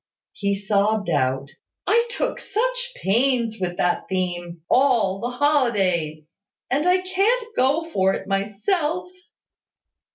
He 0.33 0.55
sobbed 0.55 1.11
out, 1.11 1.49
"I 1.85 2.07
took 2.09 2.39
such 2.39 2.91
pains 2.95 3.57
with 3.61 3.77
that 3.77 4.05
theme, 4.09 4.63
all 4.67 5.19
the 5.19 5.29
holidays! 5.29 6.41
And 6.71 6.89
I 6.89 7.01
can't 7.01 7.55
go 7.55 7.87
for 7.91 8.15
it 8.15 8.27
myself." 8.27 9.11